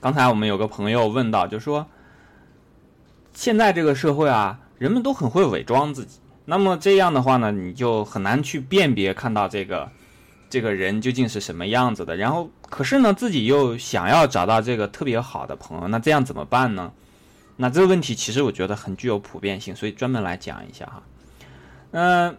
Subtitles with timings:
[0.00, 1.86] 刚才我们有个朋友问到，就说
[3.32, 6.20] 现在这个社会啊，人们都很会伪装自己。
[6.44, 9.90] 那么这样的话呢，你就很难去辨别看到这个
[10.48, 12.16] 这个人究竟是什么样子的。
[12.16, 16.92] 然后，可是呢，自己又想要找到这个特别好的朋友，那这样怎么办呢？
[17.56, 21.02] 那这个问题其实我觉得很具有普遍性，所以专门来讲一下哈。
[21.90, 22.36] 嗯，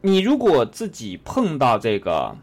[0.00, 2.34] 你如果自己碰到这个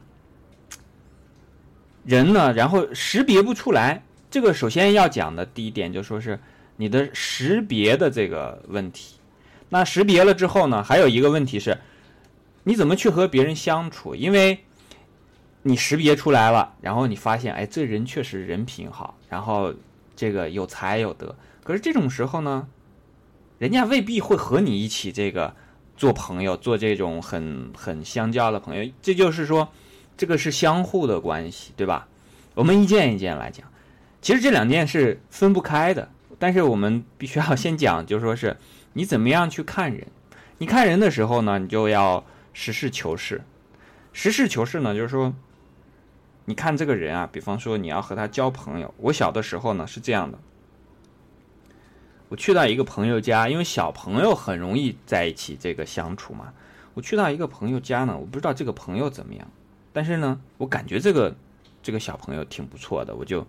[2.07, 4.01] 人呢，然后识别不出来，
[4.31, 6.39] 这个首先要讲的第一点就说是
[6.77, 9.15] 你的识别的这个问题。
[9.67, 11.77] 那识别了之后呢，还有一个问题是，
[12.63, 14.15] 你怎么去和别人相处？
[14.15, 14.63] 因为
[15.63, 19.73] 你识别出来了，然后你发现，哎，这人确实人品好，然后
[20.15, 21.35] 这个有才有德。
[21.61, 22.69] 可是这种时候呢，
[23.57, 25.53] 人家未必会和你一起这个
[25.97, 28.89] 做朋友，做这种很很相交的朋友。
[29.01, 29.67] 这就是说，
[30.17, 32.07] 这个是相互的关系，对吧？
[32.55, 33.65] 我们一件一件来讲，
[34.21, 36.09] 其实这两件是分不开的。
[36.39, 38.57] 但是我们必须要先讲，就说是。
[38.93, 40.07] 你怎么样去看人？
[40.57, 43.43] 你看人的时候呢，你就要实事求是。
[44.11, 45.35] 实事求是呢，就是说，
[46.45, 48.91] 你看这个人啊，比方说你要和他交朋友。
[48.97, 50.39] 我小的时候呢是这样的，
[52.29, 56.51] 我去到一个朋友家，因为小朋友很容易在一起这个相处嘛。
[56.95, 59.47] 我去到一个朋友家呢，我不知道这个朋友怎么样，
[59.97, 61.35] 但是呢，我感觉这个
[61.81, 63.43] 这个小朋友挺不错的，我就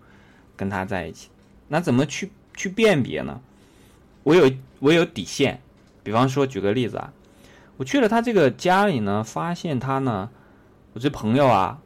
[0.57, 1.29] 跟他在一起。
[1.69, 3.39] 那怎么去去辨别呢？
[4.23, 5.61] 我有我有底线，
[6.03, 7.13] 比方说举个例子啊，
[7.77, 10.31] 我去了他这个家里呢，发现他呢，
[10.95, 11.83] 我这朋友啊，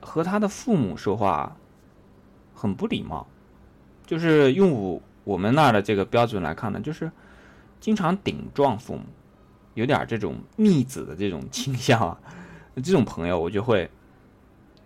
[0.00, 1.56] 和他的父母说话
[2.56, 3.28] 很不礼貌，
[4.04, 7.08] 就是用我我们那儿的这个标准来看呢，就是
[7.78, 9.04] 经常顶撞父母，
[9.74, 12.18] 有点这种逆子的这种倾向啊。
[12.76, 13.90] 这种朋友我就会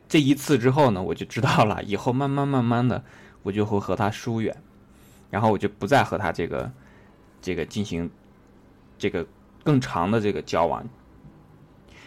[0.08, 3.02] 这一次之后呢，我就知道了，以后慢慢慢慢的
[3.42, 4.56] 我就会和他疏远，
[5.30, 6.70] 然后我就不再和他这个。
[7.42, 8.10] 这个进行
[8.98, 9.24] 这个
[9.62, 10.84] 更长的这个交往，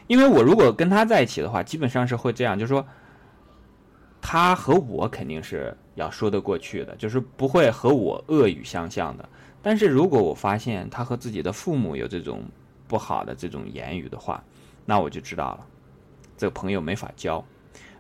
[0.07, 2.85] 因为我如果跟他在一起的话，基本上是会这样，就是说
[4.19, 9.29] 他和我肯定是要说得过去的，就是不会和我恶语相向的。
[9.61, 12.43] 但是如果我发现他和自己的父母有这种
[12.85, 14.43] 不好的这种言语的话，
[14.89, 15.59] 那我就知道了，
[16.35, 17.45] 这个朋友没法交。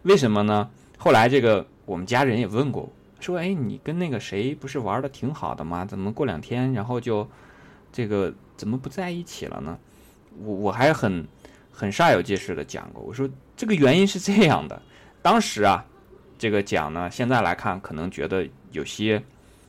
[0.01, 0.67] 为什么呢？
[0.97, 2.91] 后来这个我们家人也问过。
[3.19, 5.85] 说哎，你跟那个谁不是玩的挺好的吗？
[5.85, 7.29] 怎么过两天然后就
[7.91, 9.77] 这个怎么不在一起了呢？
[10.43, 11.27] 我我还很
[11.71, 14.81] 很煞有介事的讲过，我说这个原因是这样的。
[15.21, 15.85] 当时啊，
[16.39, 19.21] 这个讲呢，现在来看可能觉得有些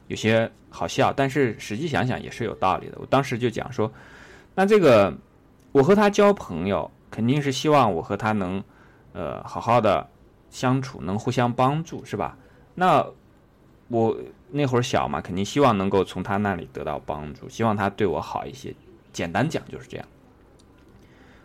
[0.07, 2.97] 有些好笑，但是实际想想也是有道理的。
[2.99, 3.93] 我当时就讲说，
[4.55, 5.13] 那这个
[5.73, 8.63] 我和他交朋友，肯定是希望我和他能
[9.13, 10.09] 呃好好的
[10.51, 12.37] 相处，能互相帮助，是吧？
[12.75, 13.05] 那
[13.89, 14.17] 我
[14.51, 18.75] 那会儿小嘛，肯定希望能够从他那里得到帮助，希望他对我好一些。
[19.13, 20.07] 简单讲就是这样。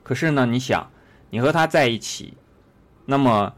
[0.03, 0.87] 可是呢，你想，
[1.31, 2.37] 你和他在一起，
[3.05, 3.51] 那么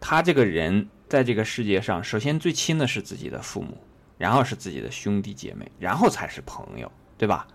[0.00, 3.78] 他这个人在这个世界上，首先最亲的是自己的父母，
[4.18, 7.46] 然后是自己的兄弟姐妹，然后才是朋友，对吧？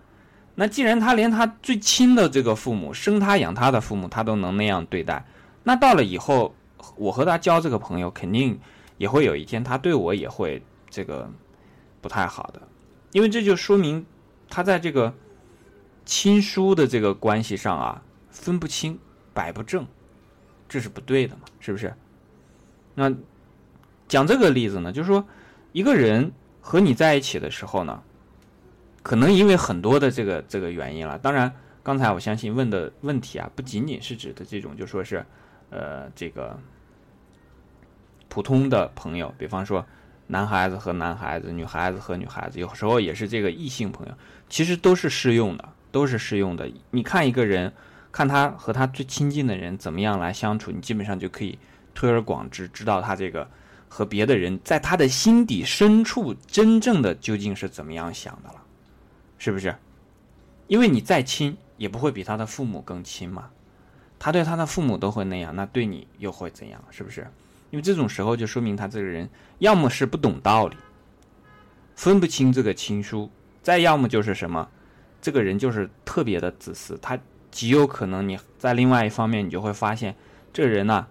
[0.56, 5.26] 那既然他连他最亲的这个父母，生他养他的父母，他都能那样对待，
[5.64, 6.54] 那到了以后，
[6.96, 8.60] 我和他交这个朋友，肯定。
[8.98, 11.28] 也会有一天，他对我也会这个
[12.02, 12.62] 不太好的，
[13.14, 14.06] 因为这就说明
[14.48, 15.12] 他在这个
[16.06, 19.00] 亲疏的这个关系上啊分不清、
[19.34, 19.88] 摆不正，
[20.70, 21.92] 这是不对的嘛，是不是？
[22.94, 23.12] 那
[24.08, 25.26] 讲这个例子呢，就是说
[25.72, 28.04] 一个人和你在一起的时候呢，
[29.04, 31.18] 可能因为很多的这个这个原因了。
[31.18, 31.52] 当然，
[31.84, 35.26] 刚才我相信问的问题啊，不仅仅是指的这种，就说是
[35.70, 36.60] 呃这个。
[38.34, 39.86] 普通的朋友，比方说
[40.28, 44.14] 男孩子和男孩子、女孩子和女孩子，有时候也是这个异性朋友，
[44.48, 46.72] 其实都是适用的，都是适用的。
[46.92, 47.74] 你看一个人，
[48.10, 51.60] 看他和他最亲近的人怎么样来相处，你基本上就可以
[51.94, 53.46] 推而广之，知道他这个
[53.90, 58.61] 和别的人在他的心底深处真正的究竟是怎么样想的了，
[59.42, 59.76] 是不是？
[60.68, 63.50] 因为你再亲，也不会比他的父母更亲嘛。
[64.20, 66.80] 他对他的父母都会那样，那对你又会怎样？
[66.92, 67.28] 是不是？
[67.72, 69.28] 因为这种时候就说明他这个人
[69.58, 70.78] 要么是不懂道理，
[71.96, 73.32] 分不清这个亲疏，
[73.64, 74.70] 再要么就是什么，
[75.20, 76.96] 这个人就是特别的自私。
[77.02, 77.18] 他
[77.50, 80.16] 极有可能你在另外一方面，你就会发现
[80.54, 81.08] 这个人呢，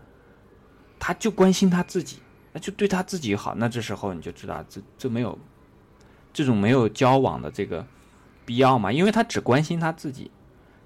[1.00, 2.19] 他就关心他自己，
[2.53, 3.56] 那就对他自己好。
[3.56, 5.37] 那这时候你就知道这这没有
[6.33, 7.85] 这种没有交往的这个
[8.50, 8.91] 必要嘛？
[8.91, 10.29] 因为他只关心他自己。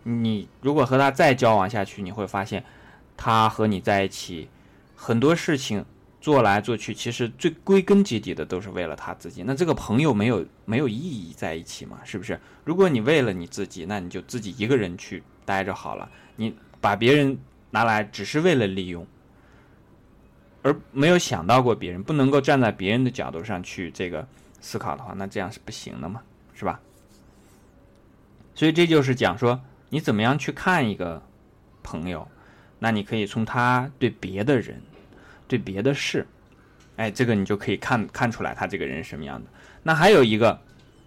[0.02, 2.62] 你如果和他再交往下去，你会发现
[3.16, 4.50] 他和你在一起。
[4.94, 5.82] 很多事情
[6.20, 9.43] 做来做去，其实最归根结底的都是为了他自己。
[9.46, 12.00] 那这个朋友没有没有意义在一起嘛？
[12.05, 12.38] 是不是？
[12.64, 16.06] 如果你为了你自己，那你就自己一个人去待着好了。
[16.37, 17.38] 你把别人
[17.70, 19.06] 拿来只是为了利用，
[20.61, 24.28] 而没有想到过别人，不能够站在别人的角度上去这个
[24.61, 26.20] 思考的话，那这样是不行的嘛？
[26.52, 26.78] 是吧？
[28.55, 31.23] 所以这就是讲说，你怎么样去看一个
[31.83, 32.27] 朋友？
[32.79, 34.81] 那你可以从他对别的人。
[35.47, 36.27] 对别的事，
[36.97, 39.47] 哎，这个你就可以看看出来他这个人什么样的。
[39.83, 40.59] 那还有一个，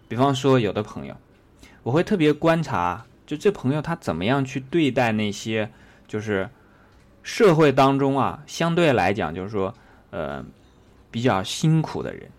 [0.07, 1.17] 比方说有的朋友，
[1.81, 5.71] 我会特别观察，就这朋友他怎么样去对待那些
[6.07, 6.47] 就是
[7.23, 9.73] 社会当中啊，相对来讲就是说
[10.11, 10.45] 呃
[11.09, 12.29] 比较辛苦的人，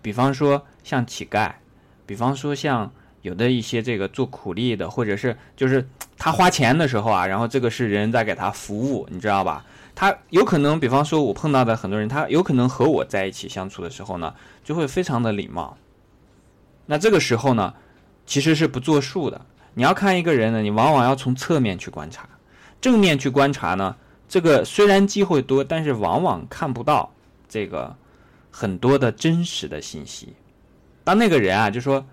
[0.00, 1.52] 比方说像乞丐，
[2.06, 2.90] 比方说像
[3.22, 5.88] 有的一些这个做苦力的，或者是就是
[6.18, 9.64] 他花钱的时候啊，然后这个是人在给他服务，你知道吧？
[9.94, 14.34] 他有可能，比方说，我碰到的很多人，他有可能和我在一起相处的时候呢，
[14.64, 15.76] 就会非常的礼貌。
[16.86, 17.74] 那这个时候呢，
[18.26, 19.40] 其实是不作数的。
[19.74, 22.28] 你要看一个人呢，你往往要从侧面去观察，
[22.80, 23.94] 正面去观察呢，
[24.28, 27.12] 这个虽然机会多，但是往往看不到
[27.48, 27.94] 这个
[28.50, 30.34] 很多的真实的信息。
[31.04, 32.04] 当那个人啊，就说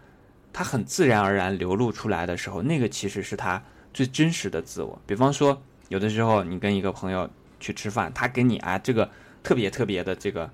[0.54, 3.63] 他很自然而然流露出来的时候，那个其实是他
[3.94, 5.01] 最真实的自我。
[5.06, 7.30] 比方说，有的时候你跟一个朋友。
[7.62, 9.12] 去吃饭，他给你啊这个
[9.44, 10.50] 特别特别的这个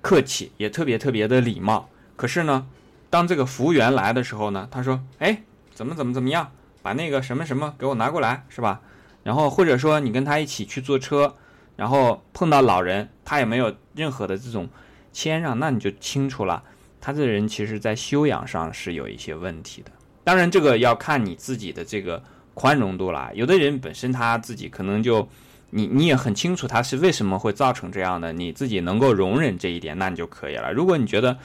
[0.00, 1.88] 客气，也特别特别的礼貌。
[2.14, 2.68] 可是呢，
[3.10, 5.42] 当这个服务员来的时候呢，他说：“哎，
[5.74, 8.82] 怎么怎么怎么样，把那个什么什么给我拿过来，是吧？”
[9.24, 11.34] 然后或者说你跟他一起去坐车，
[11.74, 14.68] 然后碰到老人，他也没有任何的这种
[15.12, 16.62] 谦让，那你就清楚了，
[17.00, 19.90] 他这人其实在修养上是有一些问题的。
[20.22, 22.22] 当然，这个要看你自己的这个
[22.54, 23.30] 宽容度啦。
[23.34, 25.28] 有的人本身他自己可能就。
[25.72, 30.72] 你你也很清楚他是为什么会造成这样的，你自己能够容忍这一点，那你就可以了。
[30.72, 31.38] 如果你觉得，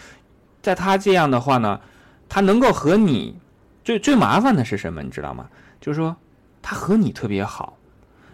[0.63, 1.79] 在他这样的话呢，
[2.27, 3.35] 他能够和你
[3.83, 5.03] 最最麻烦的是什么？
[5.03, 5.47] 你知道吗？
[5.79, 6.17] 就是说
[6.63, 7.77] 他和你特别好，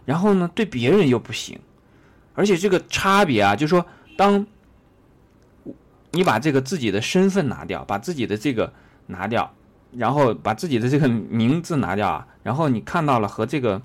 [0.05, 1.59] 然后呢对别人又不行，
[2.35, 3.85] 而且这个差别啊，就是说
[4.15, 4.47] 当
[6.11, 8.71] 你把这个自己的身份拿掉，把自己的这个
[9.07, 9.53] 拿掉，
[9.91, 13.81] 然后把自己的这个名字拿掉啊，然后你看到了和这个。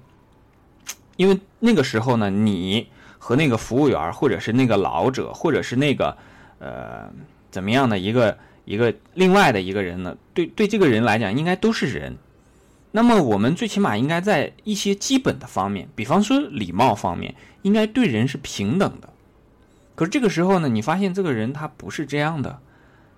[1.17, 2.89] 因为那个时候呢，你
[3.19, 6.15] 和那个服务员，或者是那个老者，或者是那个
[6.59, 7.11] 呃
[7.51, 8.37] 怎么样的一个
[8.67, 10.15] 一个另外的一个人呢？
[10.35, 12.19] 对对，这个人来讲，应该都是人。
[12.91, 19.09] 那么我们最起码应该在一些基本的方面，比方说礼貌方面，应该对人是平等的。
[19.97, 22.57] 可是这个时候呢，你发现这个人他不是这样的，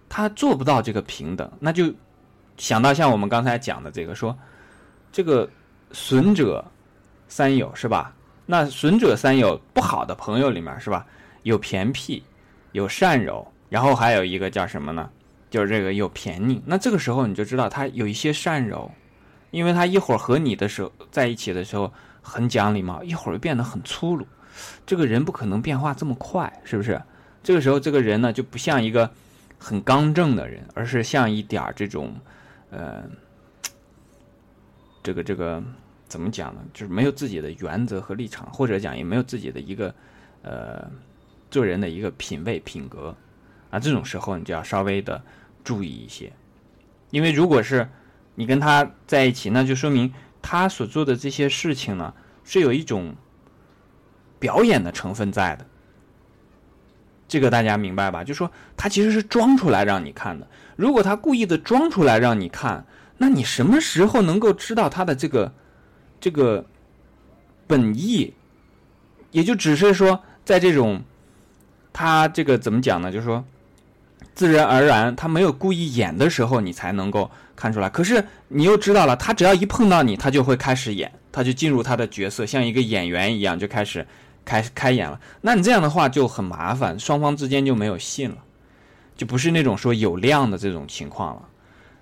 [0.08, 1.92] 他做不到这个平等，那就
[2.56, 4.34] 想到像我们刚才讲的这个说，
[5.12, 5.46] 这个
[5.92, 6.64] 损者。
[7.30, 8.14] 三友是吧？
[8.46, 11.04] 那损者三友不好的朋友里面是吧？
[11.42, 12.25] 有偏僻，
[12.72, 15.10] 有善柔，然后还有一个叫什么呢？
[15.50, 16.58] 就是这个有偏佞。
[16.64, 18.90] 那这个时候你就知道他有一些善柔，
[19.50, 21.92] 因为他一会儿和你的时候在一起的时候
[22.22, 24.26] 很讲礼貌，一会儿又变得很粗鲁。
[24.87, 27.00] 这个人不可能变化这么快，是不是？
[27.43, 29.10] 这个时候这个人呢就不像一个
[29.58, 32.14] 很刚正的人，而是像一点儿这种，
[32.70, 33.05] 呃，
[35.02, 35.62] 这个这个。
[36.08, 36.62] 怎么讲呢？
[36.72, 39.94] 就是没有自己的原则和立场，或者讲也没有自己的一个，
[40.40, 40.90] 呃，
[41.50, 43.14] 做人的一个品味品格，
[43.69, 45.23] 啊，这种时候你就要稍微的
[45.62, 46.32] 注意一些，
[47.11, 47.87] 因为如果是
[48.37, 53.14] 你跟他在一起，那就说明他所做的这些事情呢，是有一种
[54.38, 55.66] 表演的成分在的，
[57.28, 58.23] 这个大家明白吧？
[58.25, 62.85] 就说他其实是装出来让你看的，如果他故意的装出来让你看，
[63.16, 65.52] 那你什么时候能够知道他的这个？
[66.21, 66.66] 这个
[67.68, 68.35] 本意，
[69.30, 71.00] 也就只是说，在这种
[71.92, 73.12] 他这个怎么讲呢？
[73.12, 73.45] 就是说，
[74.35, 77.88] 自然而然，他没有故意演的时候，你才能够看出来。
[77.88, 84.04] 可是你又知道了，他只要一碰到你，他就会开始演，他就进入他的角色，像一个演员一样，就开始
[84.49, 85.21] 开开演了。
[85.43, 88.38] 那你这样的话就很麻烦，双方之间就没有信了，
[89.14, 91.43] 就不是那种说有量的这种情况了。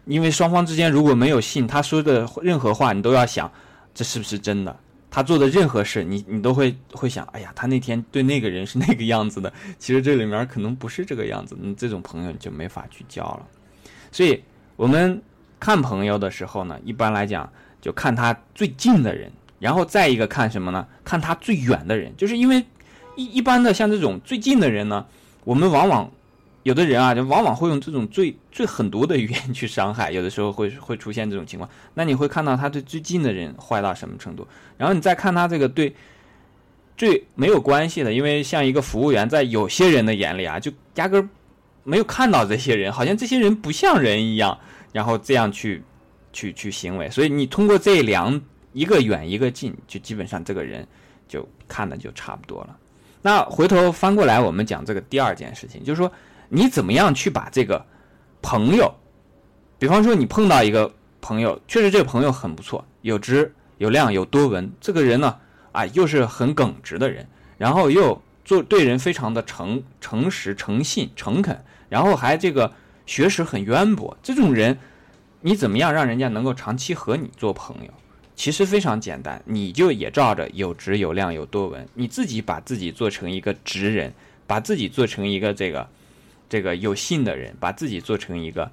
[0.04, 3.50] 因为双方之间如果没有信，他说的任何话，你都要想。
[3.92, 4.76] 这是不是真的？
[5.10, 13.46] 他做的任何事，你你都会会想，哎呀，他那天对那个人是那个样子的， 其实这里面可能不是这个样子，那这种朋友你就没法去交了。
[14.12, 14.40] 所以，
[14.76, 15.20] 我们
[15.58, 17.50] 看朋友的时候呢，一般来讲
[17.80, 20.86] 就看他最近的人，然后再一个看什么呢？
[21.04, 22.64] 看他最远的人，就是因为
[23.16, 25.06] 一一般的像这种最近的人呢，
[25.44, 26.10] 我们往往。
[26.62, 31.70] 有的人啊，就往往会用这种最最狠毒的语言去伤害，有的时候会会出现这种情况。
[31.94, 34.44] 那你会看到他对最近的人坏到什么程度，
[34.76, 35.94] 然后你再看他这个对
[36.96, 41.28] 最没有关系的，因为像一个服务员，在有些人的眼里啊，就压根儿
[41.84, 44.58] 没有看到这些人，好像这些人不像人一样，
[44.92, 45.84] 然后这样去
[46.32, 47.08] 去去行为。
[47.10, 48.42] 所以你通过这两
[48.76, 50.86] 一个远一个近，就基本上这个人
[51.26, 52.76] 就看的就差不多了。
[53.22, 56.12] 那回头翻过来，我们讲这个第二件事情，就是说
[56.50, 57.82] 你怎么样去把这个
[58.42, 58.92] 朋友，
[59.78, 60.92] 比方说你碰到一个
[61.22, 65.38] 朋友，确实这个朋友很不错，有直有量有多闻，这个人呢。
[65.72, 67.28] 啊，又是很耿直的人，
[67.58, 72.72] 然后又做对人非常的诚诚实、诚信、诚恳，然后还这个
[73.04, 74.16] 学识很渊博。
[74.22, 74.78] 这种人，
[75.42, 77.90] 你怎么样让人家能够长期和你做朋友？
[78.36, 84.12] 其实非常简单，你就也照着有直有量有多文，你自己把自己做成一个直人，
[84.46, 85.88] 把自己做成一个这个
[86.48, 88.70] 这个有信的人，把自己做成一个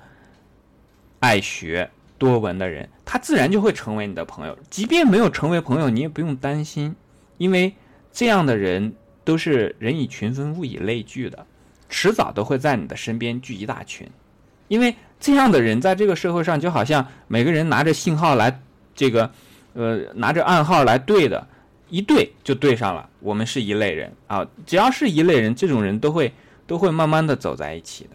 [1.20, 1.90] 爱学。
[2.16, 4.58] 多文的人，他自然就会成为你的朋友。
[4.70, 6.96] 即便没有成为朋友，你也不用担心，
[7.38, 7.74] 因为
[8.14, 8.94] 这样的人
[9.26, 11.46] 都是人以群分，物以类聚的，
[11.90, 14.08] 迟早都会在你的身边聚一大群。
[14.70, 18.62] 因为这样的人在这个社会上，就好像每个人拿着信号来，
[18.96, 19.30] 这个，
[19.74, 21.46] 呃，拿着暗号来对的，
[21.90, 23.10] 一对就对上了。
[23.20, 26.32] 我们是一类人啊，只要是一类人，这种人都会
[26.66, 28.10] 都会慢慢的走在一起的。